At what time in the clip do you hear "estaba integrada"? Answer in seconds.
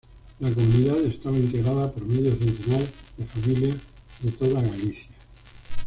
1.01-1.91